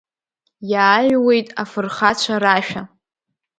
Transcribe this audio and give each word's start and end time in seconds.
Иааҩуеит 0.71 1.47
афырхацәа 1.61 2.35
рашәа. 2.43 2.81